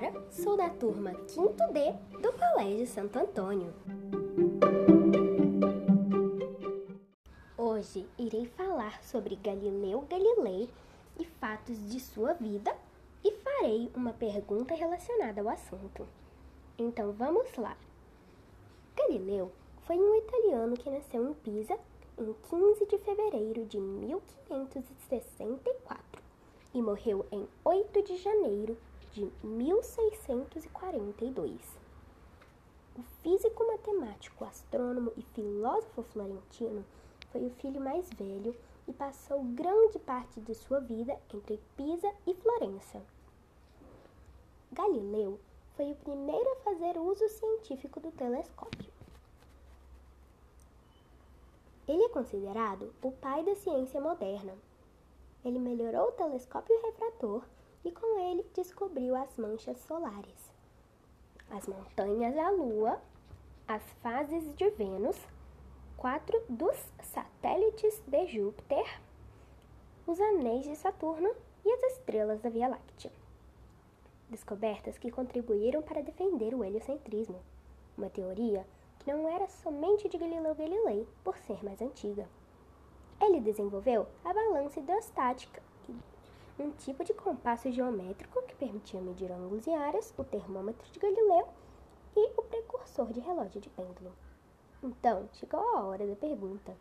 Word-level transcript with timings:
Oliveira, 0.00 0.12
sou 0.30 0.56
da 0.56 0.70
turma 0.70 1.12
5D 1.26 1.96
do 2.20 2.32
Colégio 2.32 2.86
Santo 2.86 3.18
Antônio. 3.18 3.74
Hoje 7.58 8.06
irei 8.16 8.46
falar 8.46 9.02
sobre 9.02 9.34
Galileu 9.36 10.06
Galilei 10.08 10.70
e 11.18 11.24
fatos 11.24 11.76
de 11.90 11.98
sua 11.98 12.34
vida 12.34 12.72
e 13.24 13.32
farei 13.32 13.90
uma 13.94 14.12
pergunta 14.12 14.74
relacionada 14.74 15.40
ao 15.40 15.48
assunto. 15.48 16.06
Então 16.78 17.10
vamos 17.12 17.56
lá. 17.56 17.76
Galileu 18.96 19.50
foi 19.82 19.96
um 19.96 20.14
italiano 20.14 20.76
que 20.76 20.88
nasceu 20.88 21.28
em 21.28 21.34
Pisa 21.34 21.76
em 22.16 22.32
15 22.48 22.86
de 22.86 22.98
fevereiro 22.98 23.66
de 23.66 23.78
1564 23.78 26.09
e 26.72 26.80
morreu 26.80 27.26
em 27.32 27.48
8 27.64 28.02
de 28.02 28.16
janeiro 28.16 28.78
de 29.12 29.28
1642. 29.42 31.60
O 32.96 33.02
físico 33.22 33.66
matemático, 33.66 34.44
astrônomo 34.44 35.12
e 35.16 35.22
filósofo 35.34 36.02
florentino 36.02 36.84
foi 37.30 37.46
o 37.46 37.50
filho 37.50 37.80
mais 37.80 38.10
velho 38.10 38.54
e 38.86 38.92
passou 38.92 39.42
grande 39.42 39.98
parte 39.98 40.38
de 40.40 40.54
sua 40.54 40.78
vida 40.80 41.18
entre 41.32 41.58
Pisa 41.76 42.12
e 42.26 42.34
Florença. 42.34 43.02
Galileu 44.72 45.40
foi 45.76 45.92
o 45.92 45.96
primeiro 45.96 46.50
a 46.52 46.56
fazer 46.56 46.98
uso 46.98 47.26
científico 47.28 48.00
do 48.00 48.10
telescópio. 48.12 48.90
Ele 51.88 52.04
é 52.04 52.08
considerado 52.10 52.92
o 53.02 53.10
pai 53.10 53.42
da 53.42 53.56
ciência 53.56 54.00
moderna. 54.00 54.54
Ele 55.44 55.58
melhorou 55.58 56.08
o 56.08 56.12
telescópio 56.12 56.80
refrator 56.82 57.44
e 57.84 57.90
com 57.90 58.18
ele 58.30 58.44
descobriu 58.54 59.16
as 59.16 59.36
manchas 59.36 59.78
solares, 59.78 60.52
as 61.50 61.66
montanhas 61.66 62.34
da 62.34 62.50
Lua, 62.50 63.00
as 63.66 63.82
fases 64.02 64.54
de 64.54 64.70
Vênus, 64.70 65.16
quatro 65.96 66.38
dos 66.48 66.76
satélites 67.02 68.02
de 68.06 68.26
Júpiter, 68.26 69.00
os 70.06 70.20
anéis 70.20 70.64
de 70.64 70.76
Saturno 70.76 71.30
e 71.64 71.70
as 71.70 71.92
estrelas 71.92 72.40
da 72.40 72.50
Via 72.50 72.68
Láctea. 72.68 73.12
Descobertas 74.28 74.98
que 74.98 75.10
contribuíram 75.10 75.82
para 75.82 76.02
defender 76.02 76.54
o 76.54 76.64
heliocentrismo, 76.64 77.40
uma 77.96 78.10
teoria 78.10 78.66
que 79.00 79.12
não 79.12 79.28
era 79.28 79.48
somente 79.48 80.08
de 80.08 80.18
Galileu 80.18 80.54
Galilei, 80.54 81.06
por 81.24 81.36
ser 81.38 81.64
mais 81.64 81.80
antiga. 81.80 82.28
Ele 83.20 83.40
desenvolveu 83.40 84.06
a 84.24 84.32
balança 84.32 84.80
hidrostática 84.80 85.62
um 86.62 86.70
tipo 86.72 87.02
de 87.02 87.14
compasso 87.14 87.70
geométrico 87.70 88.42
que 88.42 88.54
permitia 88.54 89.00
medir 89.00 89.32
ângulos 89.32 89.66
e 89.66 89.70
áreas, 89.70 90.12
o 90.18 90.24
termômetro 90.24 90.86
de 90.90 90.98
Galileu 90.98 91.48
e 92.14 92.30
o 92.36 92.42
precursor 92.42 93.12
de 93.12 93.20
relógio 93.20 93.60
de 93.60 93.70
pêndulo. 93.70 94.12
Então, 94.82 95.28
chegou 95.32 95.60
a 95.60 95.84
hora 95.84 96.06
da 96.06 96.14
pergunta. 96.14 96.76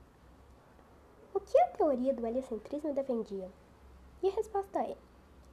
O 1.34 1.40
que 1.40 1.58
a 1.60 1.68
teoria 1.68 2.14
do 2.14 2.26
heliocentrismo 2.26 2.94
defendia? 2.94 3.50
E 4.22 4.28
a 4.28 4.32
resposta 4.32 4.80
é: 4.80 4.98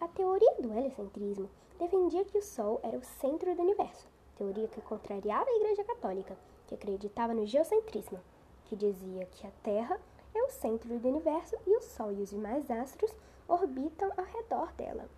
a 0.00 0.08
teoria 0.08 0.54
do 0.60 0.72
heliocentrismo 0.72 1.48
defendia 1.78 2.24
que 2.24 2.38
o 2.38 2.42
Sol 2.42 2.80
era 2.82 2.98
o 2.98 3.04
centro 3.04 3.54
do 3.54 3.62
universo, 3.62 4.08
teoria 4.36 4.66
que 4.66 4.80
contrariava 4.80 5.48
a 5.48 5.56
Igreja 5.56 5.84
Católica, 5.84 6.36
que 6.66 6.74
acreditava 6.74 7.34
no 7.34 7.46
geocentrismo, 7.46 8.18
que 8.64 8.74
dizia 8.74 9.26
que 9.26 9.46
a 9.46 9.50
Terra 9.62 10.00
é 10.36 10.42
o 10.42 10.50
centro 10.50 10.98
do 10.98 11.08
universo 11.08 11.56
e 11.66 11.76
o 11.76 11.80
Sol 11.80 12.12
e 12.12 12.22
os 12.22 12.30
demais 12.30 12.70
astros 12.70 13.12
orbitam 13.48 14.10
ao 14.16 14.24
redor 14.24 14.72
dela. 14.72 15.08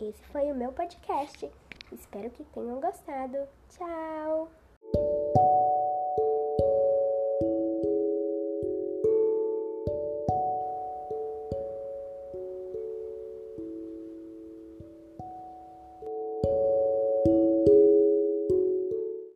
Esse 0.00 0.22
foi 0.24 0.50
o 0.50 0.54
meu 0.54 0.72
podcast. 0.72 1.50
Espero 1.92 2.30
que 2.30 2.44
tenham 2.44 2.80
gostado. 2.80 3.38
Tchau! 3.70 4.50